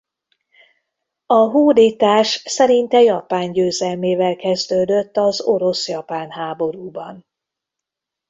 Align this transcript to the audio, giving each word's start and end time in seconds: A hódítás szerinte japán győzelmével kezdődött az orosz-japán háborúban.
A 1.25 1.33
hódítás 1.35 2.27
szerinte 2.45 3.01
japán 3.01 3.51
győzelmével 3.51 4.35
kezdődött 4.35 5.17
az 5.17 5.41
orosz-japán 5.41 6.31
háborúban. 6.31 7.25